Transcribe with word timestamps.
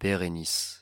Bérénice. 0.00 0.77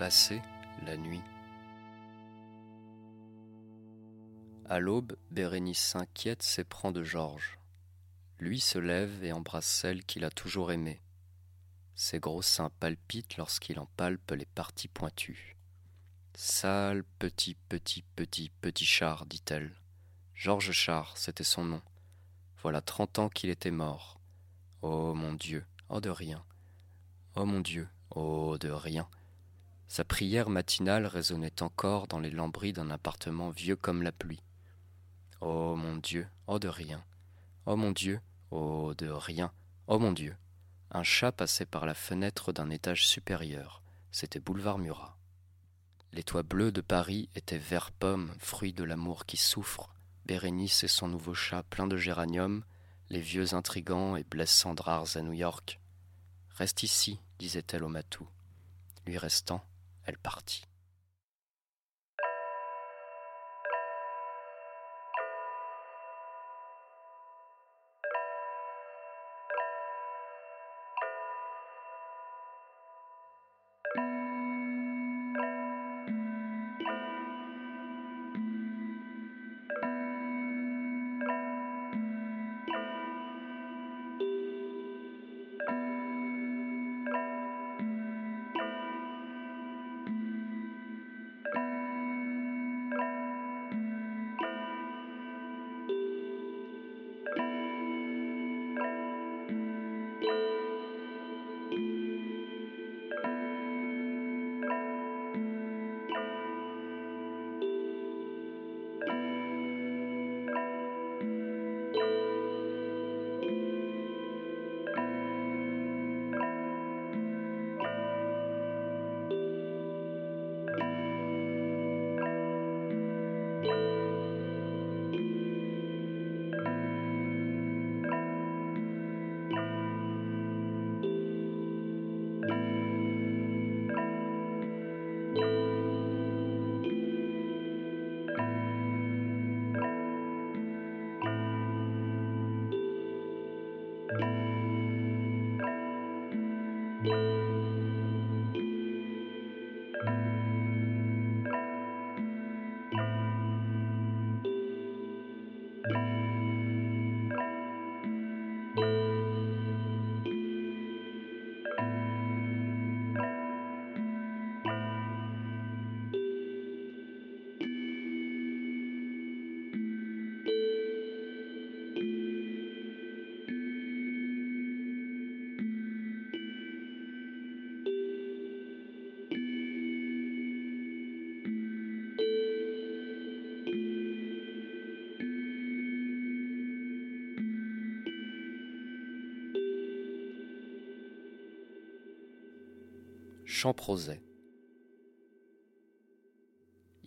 Passer 0.00 0.40
la 0.86 0.96
nuit. 0.96 1.20
À 4.66 4.78
l'aube, 4.80 5.14
Bérénice 5.30 5.78
s'inquiète, 5.78 6.42
s'éprend 6.42 6.90
de 6.90 7.04
Georges. 7.04 7.58
Lui 8.38 8.60
se 8.60 8.78
lève 8.78 9.22
et 9.22 9.32
embrasse 9.32 9.66
celle 9.66 10.02
qu'il 10.02 10.24
a 10.24 10.30
toujours 10.30 10.72
aimée. 10.72 11.02
Ses 11.96 12.18
gros 12.18 12.40
seins 12.40 12.70
palpitent 12.80 13.36
lorsqu'il 13.36 13.78
en 13.78 13.84
palpe 13.98 14.30
les 14.30 14.46
parties 14.46 14.88
pointues. 14.88 15.58
Sale 16.34 17.04
petit, 17.18 17.54
petit, 17.68 18.02
petit, 18.16 18.50
petit 18.62 18.86
char, 18.86 19.26
dit-elle. 19.26 19.70
Georges 20.34 20.72
Char, 20.72 21.14
c'était 21.18 21.44
son 21.44 21.66
nom. 21.66 21.82
Voilà 22.62 22.80
trente 22.80 23.18
ans 23.18 23.28
qu'il 23.28 23.50
était 23.50 23.70
mort. 23.70 24.18
Oh 24.80 25.12
mon 25.12 25.34
Dieu, 25.34 25.66
oh 25.90 26.00
de 26.00 26.08
rien. 26.08 26.42
Oh 27.36 27.44
mon 27.44 27.60
Dieu, 27.60 27.86
oh 28.12 28.56
de 28.56 28.70
rien. 28.70 29.06
Sa 29.90 30.04
prière 30.04 30.50
matinale 30.50 31.04
résonnait 31.04 31.64
encore 31.64 32.06
dans 32.06 32.20
les 32.20 32.30
lambris 32.30 32.72
d'un 32.72 32.90
appartement 32.90 33.50
vieux 33.50 33.74
comme 33.74 34.04
la 34.04 34.12
pluie. 34.12 34.44
Oh 35.40 35.74
mon 35.74 35.96
Dieu, 35.96 36.28
oh 36.46 36.60
de 36.60 36.68
rien. 36.68 37.02
Oh 37.66 37.74
mon 37.74 37.90
Dieu, 37.90 38.20
oh 38.52 38.94
de 38.96 39.08
rien. 39.08 39.50
Oh 39.88 39.98
mon 39.98 40.12
Dieu. 40.12 40.36
Un 40.92 41.02
chat 41.02 41.32
passait 41.32 41.66
par 41.66 41.86
la 41.86 41.94
fenêtre 41.94 42.52
d'un 42.52 42.70
étage 42.70 43.04
supérieur. 43.04 43.82
C'était 44.12 44.38
boulevard 44.38 44.78
Murat. 44.78 45.18
Les 46.12 46.22
toits 46.22 46.44
bleus 46.44 46.70
de 46.70 46.82
Paris 46.82 47.28
étaient 47.34 47.58
vert 47.58 47.90
pomme, 47.90 48.32
fruit 48.38 48.72
de 48.72 48.84
l'amour 48.84 49.26
qui 49.26 49.38
souffre. 49.38 49.92
Bérénice 50.24 50.84
et 50.84 50.88
son 50.88 51.08
nouveau 51.08 51.34
chat 51.34 51.64
plein 51.64 51.88
de 51.88 51.96
géranium, 51.96 52.62
les 53.08 53.20
vieux 53.20 53.54
intrigants 53.54 54.14
et 54.14 54.22
blessants 54.22 54.76
rares 54.78 55.16
à 55.16 55.22
New 55.22 55.32
York. 55.32 55.80
Reste 56.54 56.84
ici, 56.84 57.18
disait-elle 57.40 57.82
au 57.82 57.88
matou. 57.88 58.28
Lui 59.04 59.18
restant, 59.18 59.64
elle 60.06 60.18
partit. 60.18 60.64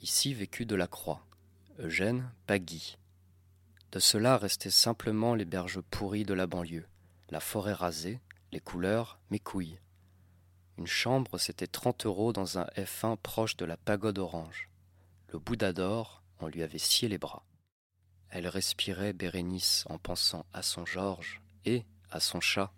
Ici 0.02 0.36
vécut 0.36 0.68
Delacroix, 0.68 1.26
Eugène 1.80 2.32
Pagui. 2.46 2.98
De 3.92 3.98
cela 3.98 4.38
restaient 4.38 4.70
simplement 4.70 5.34
les 5.34 5.46
berges 5.46 5.82
pourries 5.82 6.26
de 6.26 6.36
la 6.36 6.46
banlieue, 6.46 6.86
la 7.30 7.40
forêt 7.40 7.74
rasée, 7.74 8.20
les 8.52 8.60
couleurs, 8.60 9.20
mes 9.32 9.40
couilles. 9.40 9.80
Une 10.78 10.86
chambre, 10.86 11.40
c'était 11.40 11.66
trente 11.66 12.06
euros 12.06 12.34
dans 12.34 12.60
un 12.60 12.66
F1 12.78 13.18
proche 13.18 13.58
de 13.58 13.66
la 13.66 13.78
pagode 13.78 14.20
orange. 14.20 14.70
Le 15.30 15.40
Bouddha 15.40 15.74
d'or, 15.74 16.22
on 16.40 16.48
lui 16.48 16.62
avait 16.62 16.78
scié 16.78 17.08
les 17.08 17.18
bras. 17.18 17.48
Elle 18.30 18.48
respirait 18.48 19.14
Bérénice 19.14 19.86
en 19.90 19.98
pensant 19.98 20.46
à 20.54 20.62
son 20.62 20.86
Georges 20.86 21.42
et 21.66 21.84
à 22.12 22.20
son 22.20 22.42
chat. 22.42 22.72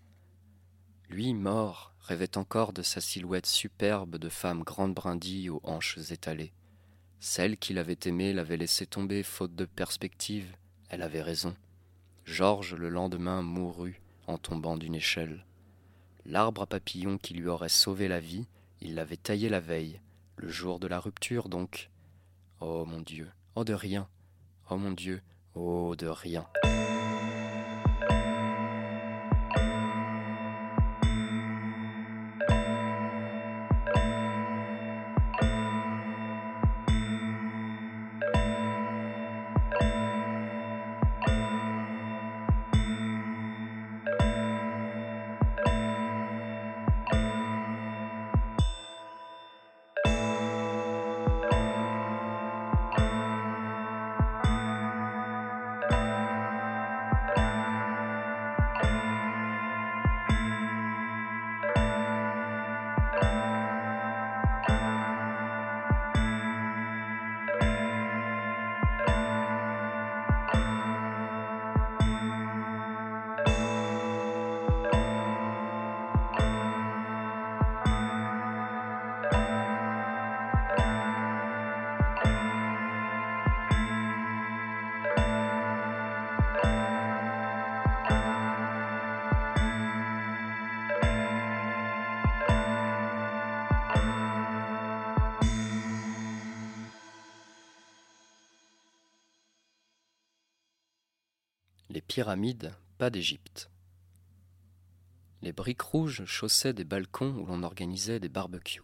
Lui, 1.09 1.33
mort, 1.33 1.93
rêvait 2.01 2.37
encore 2.37 2.73
de 2.73 2.81
sa 2.81 3.01
silhouette 3.01 3.45
superbe 3.45 4.17
de 4.17 4.29
femme 4.29 4.63
grande 4.63 4.93
brindille 4.93 5.49
aux 5.49 5.61
hanches 5.63 6.11
étalées. 6.11 6.53
Celle 7.19 7.57
qu'il 7.57 7.77
avait 7.77 7.99
aimée 8.05 8.33
l'avait 8.33 8.57
laissé 8.57 8.85
tomber 8.85 9.23
faute 9.23 9.55
de 9.55 9.65
perspective. 9.65 10.55
Elle 10.89 11.01
avait 11.01 11.21
raison. 11.21 11.55
Georges, 12.25 12.75
le 12.75 12.89
lendemain, 12.89 13.41
mourut 13.41 14.01
en 14.27 14.37
tombant 14.37 14.77
d'une 14.77 14.95
échelle. 14.95 15.45
L'arbre 16.25 16.63
à 16.63 16.65
papillons 16.65 17.17
qui 17.17 17.33
lui 17.35 17.47
aurait 17.47 17.69
sauvé 17.69 18.07
la 18.07 18.19
vie, 18.19 18.47
il 18.81 18.95
l'avait 18.95 19.17
taillé 19.17 19.49
la 19.49 19.59
veille, 19.59 20.01
le 20.37 20.49
jour 20.49 20.79
de 20.79 20.87
la 20.87 20.99
rupture 20.99 21.49
donc. 21.49 21.89
Oh 22.59 22.85
mon 22.85 23.01
Dieu, 23.01 23.29
oh 23.55 23.63
de 23.63 23.73
rien, 23.73 24.07
oh 24.69 24.77
mon 24.77 24.91
Dieu, 24.91 25.21
oh 25.53 25.95
de 25.95 26.07
rien. 26.07 26.47
Les 101.91 102.01
pyramides, 102.01 102.73
pas 102.97 103.11
d'Égypte. 103.11 103.69
Les 105.43 105.53
briques 105.53 105.81
rouges 105.81 106.25
chaussaient 106.25 106.73
des 106.73 106.83
balcons 106.83 107.35
où 107.35 107.45
l'on 107.45 107.61
organisait 107.61 108.19
des 108.19 108.27
barbecues. 108.27 108.81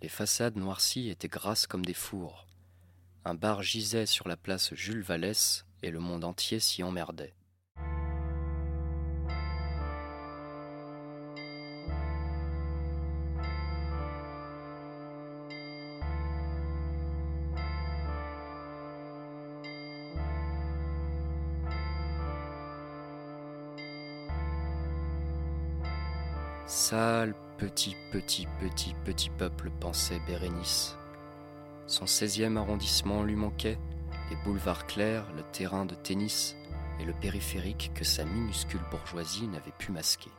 Les 0.00 0.08
façades 0.08 0.56
noircies 0.56 1.10
étaient 1.10 1.28
grasses 1.28 1.66
comme 1.66 1.84
des 1.84 1.92
fours. 1.92 2.46
Un 3.26 3.34
bar 3.34 3.62
gisait 3.62 4.06
sur 4.06 4.26
la 4.26 4.38
place 4.38 4.74
Jules 4.74 5.02
Vallès 5.02 5.66
et 5.82 5.90
le 5.90 6.00
monde 6.00 6.24
entier 6.24 6.60
s'y 6.60 6.82
emmerdait. 6.82 7.34
Sale, 26.66 27.34
petit, 27.58 27.94
petit, 28.10 28.48
petit, 28.58 28.94
petit 29.04 29.28
peuple, 29.28 29.70
pensait 29.80 30.20
Bérénice. 30.26 30.96
Son 31.86 32.06
16e 32.06 32.56
arrondissement 32.56 33.22
lui 33.22 33.36
manquait, 33.36 33.78
les 34.30 34.36
boulevards 34.44 34.86
clairs, 34.86 35.26
le 35.36 35.42
terrain 35.52 35.84
de 35.84 35.94
tennis 35.94 36.56
et 37.00 37.04
le 37.04 37.12
périphérique 37.12 37.92
que 37.94 38.04
sa 38.04 38.24
minuscule 38.24 38.80
bourgeoisie 38.90 39.46
n'avait 39.46 39.74
pu 39.78 39.92
masquer. 39.92 40.30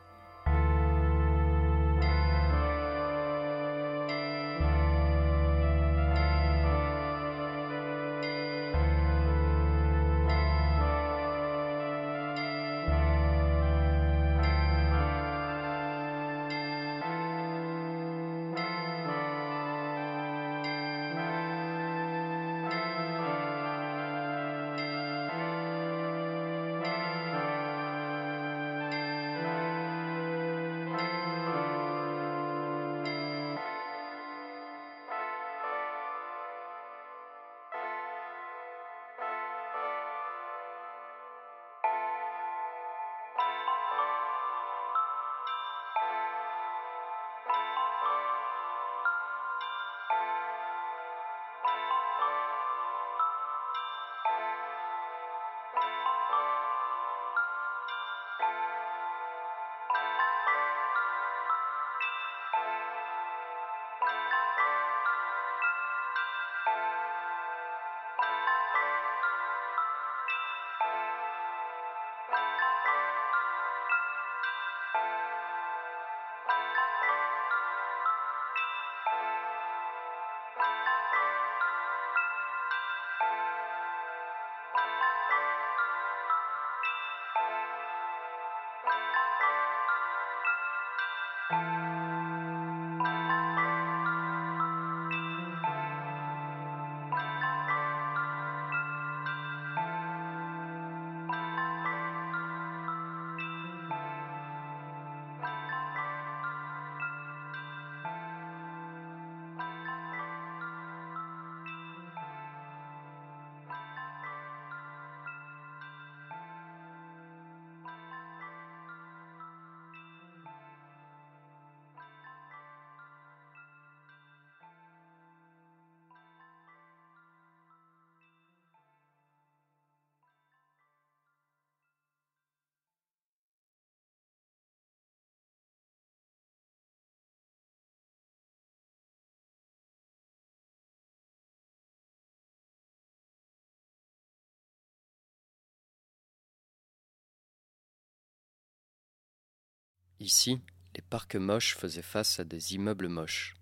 Ici, 150.20 150.60
les 150.94 151.02
parcs 151.02 151.36
moches 151.36 151.76
faisaient 151.76 152.02
face 152.02 152.40
à 152.40 152.44
des 152.44 152.74
immeubles 152.74 153.08
moches. 153.08 153.54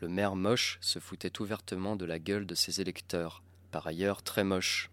Le 0.00 0.08
maire 0.08 0.34
moche 0.34 0.78
se 0.80 0.98
foutait 0.98 1.40
ouvertement 1.40 1.96
de 1.96 2.04
la 2.04 2.18
gueule 2.18 2.46
de 2.46 2.54
ses 2.54 2.80
électeurs, 2.80 3.42
par 3.70 3.86
ailleurs 3.86 4.22
très 4.22 4.44
moches. 4.44 4.90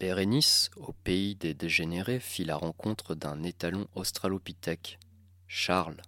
Bérénice, 0.00 0.70
au 0.76 0.92
pays 0.92 1.34
des 1.34 1.54
dégénérés, 1.54 2.20
fit 2.20 2.44
la 2.44 2.56
rencontre 2.56 3.14
d'un 3.14 3.42
étalon 3.42 3.88
australopithèque, 3.94 4.98
Charles. 5.48 6.02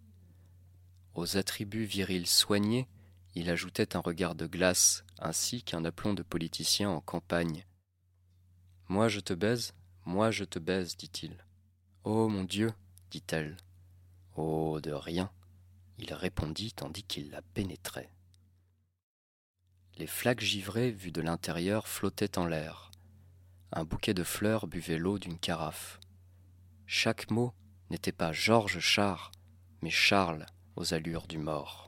Aux 1.14 1.36
attributs 1.36 1.84
virils 1.84 2.26
soignés, 2.26 2.86
il 3.34 3.50
ajoutait 3.50 3.96
un 3.96 4.00
regard 4.00 4.34
de 4.34 4.46
glace, 4.46 5.04
ainsi 5.18 5.62
qu'un 5.62 5.84
aplomb 5.84 6.14
de 6.14 6.22
politicien 6.22 6.90
en 6.90 7.00
campagne. 7.00 7.64
Moi 8.88 9.08
je 9.08 9.20
te 9.20 9.32
baise, 9.32 9.74
moi 10.04 10.30
je 10.30 10.44
te 10.44 10.58
baise, 10.58 10.96
dit-il. 10.96 11.44
Oh 12.04 12.28
mon 12.28 12.44
Dieu, 12.44 12.72
dit-elle. 13.10 13.56
Oh, 14.40 14.78
de 14.80 14.92
rien, 14.92 15.32
il 15.98 16.14
répondit 16.14 16.72
tandis 16.72 17.02
qu'il 17.02 17.30
la 17.30 17.42
pénétrait. 17.42 18.08
Les 19.96 20.06
flaques 20.06 20.42
givrées 20.42 20.92
vues 20.92 21.10
de 21.10 21.20
l'intérieur 21.20 21.88
flottaient 21.88 22.38
en 22.38 22.46
l'air. 22.46 22.92
Un 23.72 23.82
bouquet 23.82 24.14
de 24.14 24.22
fleurs 24.22 24.68
buvait 24.68 24.96
l'eau 24.96 25.18
d'une 25.18 25.40
carafe. 25.40 25.98
Chaque 26.86 27.32
mot 27.32 27.52
n'était 27.90 28.12
pas 28.12 28.30
Georges 28.30 28.78
Char, 28.78 29.32
mais 29.82 29.90
Charles 29.90 30.46
aux 30.76 30.94
allures 30.94 31.26
du 31.26 31.38
mort. 31.38 31.87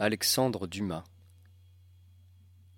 Alexandre 0.00 0.68
Dumas 0.68 1.02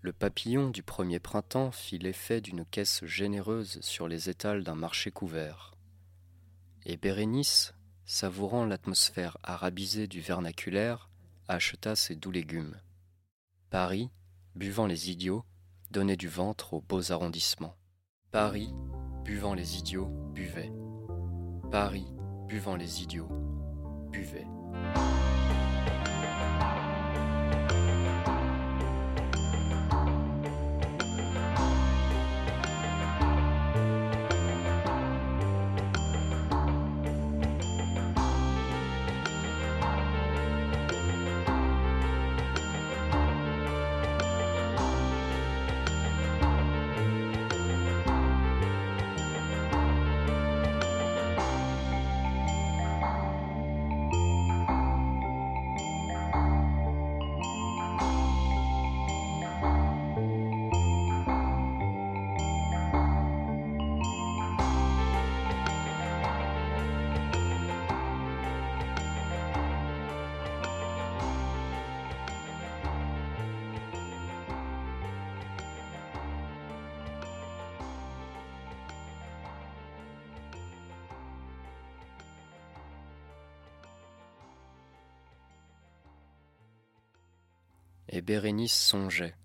Le 0.00 0.15
papillon 0.15 0.71
du 0.71 0.83
premier 0.83 1.19
printemps 1.19 1.71
fit 1.71 1.99
l'effet 1.99 2.41
d'une 2.41 2.65
caisse 2.65 3.05
généreuse 3.05 3.79
sur 3.83 4.09
les 4.09 4.31
étals 4.31 4.65
d'un 4.65 4.75
marché 4.75 5.11
couvert. 5.11 5.75
Et 6.87 6.97
Bérénice, 6.97 7.75
savourant 8.07 8.65
l'atmosphère 8.65 9.37
arabisée 9.43 10.07
du 10.07 10.23
vernaculaire, 10.23 11.11
acheta 11.47 11.95
ses 11.95 12.17
doux 12.17 12.31
légumes. 12.31 12.81
Paris, 13.69 14.09
buvant 14.55 14.87
les 14.87 15.11
idiots, 15.11 15.45
donnait 15.91 16.17
du 16.17 16.29
ventre 16.29 16.73
aux 16.73 16.81
beaux 16.81 17.12
arrondissements. 17.12 17.77
Paris, 18.31 18.73
buvant 19.25 19.53
les 19.53 19.77
idiots, 19.77 20.09
buvait. 20.33 20.73
Paris, 21.71 22.07
buvant 22.49 22.77
les 22.77 23.03
idiots, 23.03 23.29
buvait. 24.11 24.47
Et 88.12 88.23
Bérénice 88.23 88.75
songeait 88.75 89.37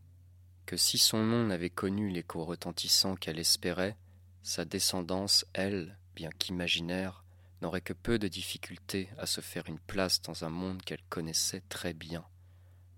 que 0.65 0.75
si 0.75 0.98
son 0.98 1.24
nom 1.24 1.45
n'avait 1.45 1.69
connu 1.69 2.10
l'écho 2.10 2.43
retentissant 2.43 3.15
qu'elle 3.15 3.38
espérait, 3.38 3.95
sa 4.41 4.65
descendance, 4.65 5.45
elle, 5.53 6.00
bien 6.15 6.31
qu'imaginaire, 6.39 7.24
n'aurait 7.62 7.81
que 7.81 7.93
peu 7.93 8.17
de 8.17 8.27
difficulté 8.27 9.07
à 9.19 9.27
se 9.27 9.39
faire 9.39 9.67
une 9.67 9.79
place 9.79 10.19
dans 10.24 10.45
un 10.45 10.50
monde 10.50 10.81
qu'elle 10.81 11.03
connaissait 11.10 11.62
très 11.69 11.93
bien, 11.93 12.25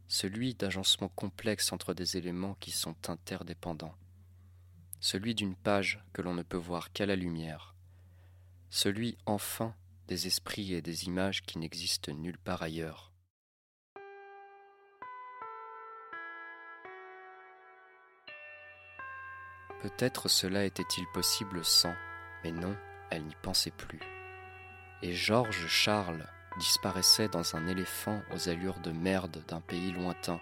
celui 0.07 0.55
d'agencement 0.55 1.09
complexe 1.09 1.73
entre 1.73 1.93
des 1.93 2.15
éléments 2.15 2.55
qui 2.61 2.71
sont 2.71 2.95
interdépendants, 3.09 3.95
celui 5.01 5.35
d'une 5.35 5.55
page 5.55 6.01
que 6.13 6.21
l'on 6.21 6.33
ne 6.33 6.43
peut 6.43 6.55
voir 6.55 6.93
qu'à 6.93 7.05
la 7.05 7.17
lumière, 7.17 7.75
celui 8.69 9.17
enfin 9.25 9.75
des 10.07 10.27
esprits 10.27 10.73
et 10.73 10.81
des 10.81 11.05
images 11.05 11.43
qui 11.43 11.59
n'existent 11.59 12.13
nulle 12.13 12.37
part 12.37 12.61
ailleurs. 12.61 13.11
Peut-être 19.81 20.27
cela 20.27 20.63
était-il 20.65 21.05
possible 21.13 21.63
sans, 21.63 21.93
mais 22.43 22.51
non, 22.51 22.75
elle 23.09 23.23
n'y 23.23 23.35
pensait 23.41 23.71
plus. 23.71 23.99
Et 25.01 25.13
Georges 25.13 25.67
Charles 25.67 26.25
disparaissait 26.57 27.27
dans 27.27 27.55
un 27.55 27.67
éléphant 27.67 28.21
aux 28.33 28.49
allures 28.49 28.79
de 28.79 28.91
merde 28.91 29.43
d'un 29.47 29.61
pays 29.61 29.91
lointain, 29.91 30.39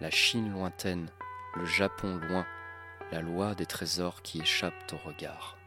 la 0.00 0.10
Chine 0.10 0.52
lointaine, 0.52 1.10
le 1.56 1.64
Japon 1.64 2.16
loin, 2.16 2.46
la 3.10 3.20
loi 3.20 3.54
des 3.54 3.66
trésors 3.66 4.22
qui 4.22 4.40
échappent 4.40 4.92
au 4.92 5.08
regard. 5.08 5.59